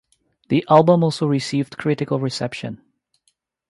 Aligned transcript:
The 0.49 0.65
album 0.67 1.03
also 1.03 1.27
received 1.27 1.77
critical 1.77 2.19
reception. 2.19 2.81